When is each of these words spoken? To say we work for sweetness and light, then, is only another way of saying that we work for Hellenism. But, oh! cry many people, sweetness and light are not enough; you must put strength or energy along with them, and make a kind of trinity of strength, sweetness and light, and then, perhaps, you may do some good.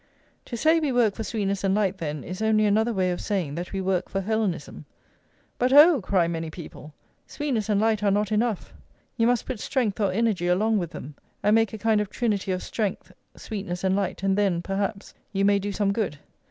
To 0.45 0.57
say 0.57 0.79
we 0.79 0.91
work 0.91 1.13
for 1.13 1.23
sweetness 1.23 1.63
and 1.63 1.75
light, 1.75 1.99
then, 1.99 2.23
is 2.23 2.41
only 2.41 2.65
another 2.65 2.91
way 2.91 3.11
of 3.11 3.21
saying 3.21 3.53
that 3.53 3.71
we 3.71 3.81
work 3.81 4.09
for 4.09 4.19
Hellenism. 4.21 4.85
But, 5.59 5.71
oh! 5.71 6.01
cry 6.01 6.27
many 6.27 6.49
people, 6.49 6.95
sweetness 7.27 7.69
and 7.69 7.79
light 7.79 8.01
are 8.01 8.09
not 8.09 8.31
enough; 8.31 8.73
you 9.15 9.27
must 9.27 9.45
put 9.45 9.59
strength 9.59 9.99
or 9.99 10.11
energy 10.11 10.47
along 10.47 10.79
with 10.79 10.89
them, 10.89 11.13
and 11.43 11.53
make 11.53 11.71
a 11.71 11.77
kind 11.77 12.01
of 12.01 12.09
trinity 12.09 12.51
of 12.51 12.63
strength, 12.63 13.11
sweetness 13.37 13.83
and 13.83 13.95
light, 13.95 14.23
and 14.23 14.35
then, 14.35 14.63
perhaps, 14.63 15.13
you 15.33 15.45
may 15.45 15.59
do 15.59 15.71
some 15.71 15.93
good. 15.93 16.17